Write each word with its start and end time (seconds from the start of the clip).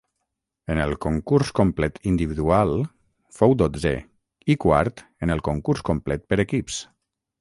En 0.75 0.79
el 0.83 0.93
concurs 1.05 1.51
complet 1.59 1.99
individual 2.11 2.73
fou 3.41 3.53
dotzè 3.63 3.93
i 4.55 4.57
quart 4.65 5.05
en 5.27 5.35
el 5.37 5.45
concurs 5.53 5.85
complet 5.91 6.27
per 6.33 6.41
equips. 6.47 6.81